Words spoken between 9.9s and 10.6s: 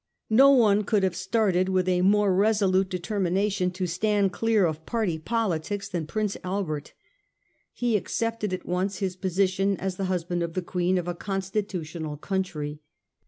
the husband of